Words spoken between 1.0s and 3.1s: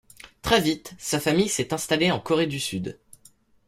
famille s'est installée en Corée du Sud.